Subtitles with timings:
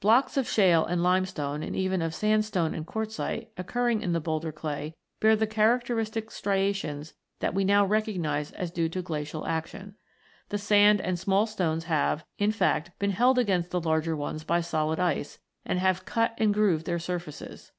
[0.00, 4.20] Blocks of shale and limestone, and even of sand stone and quartzite, occurring in the
[4.20, 9.94] boulder clay, bear the characteristic striations that we now recognise as due to glacial action.
[10.50, 14.60] The sand and small stones have, in fact, been held against the larger ones by
[14.60, 17.72] solid ice, and have cut and grooved their surfaces.